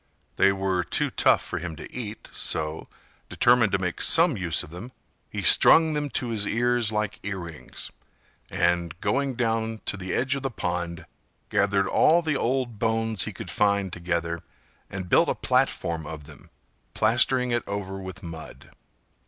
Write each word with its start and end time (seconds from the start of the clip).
They 0.37 0.51
were 0.51 0.83
too 0.83 1.11
tough 1.11 1.43
for 1.43 1.59
him 1.59 1.75
to 1.75 1.95
eat, 1.95 2.27
so, 2.33 2.87
determined 3.29 3.71
to 3.73 3.77
make 3.77 4.01
some 4.01 4.35
use 4.35 4.63
of 4.63 4.71
them, 4.71 4.91
he 5.29 5.43
strung 5.43 5.93
them 5.93 6.09
to 6.09 6.29
his 6.29 6.47
ears 6.47 6.91
like 6.91 7.19
earrings, 7.21 7.91
and, 8.49 8.99
going 8.99 9.35
down 9.35 9.81
to 9.85 9.97
the 9.97 10.11
edge 10.15 10.33
of 10.33 10.41
the 10.41 10.49
pond, 10.49 11.05
gathered 11.49 11.87
all 11.87 12.23
the 12.23 12.35
old 12.35 12.79
bones 12.79 13.25
he 13.25 13.31
could 13.31 13.51
find 13.51 13.93
together 13.93 14.41
and 14.89 15.07
built 15.07 15.29
a 15.29 15.35
platform 15.35 16.07
of 16.07 16.23
them, 16.23 16.49
plastering 16.95 17.51
it 17.51 17.61
over 17.67 17.99
with 17.99 18.23
mud. 18.23 18.71